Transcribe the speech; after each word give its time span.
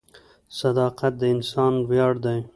•صداقت 0.59 1.13
د 1.21 1.23
انسان 1.33 1.73
ویاړ 1.89 2.13
دی. 2.25 2.39